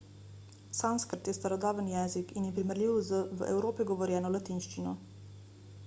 [0.77, 4.97] sanskrt je starodaven jezik in je primerljiv z v evropi govorjeno latinščino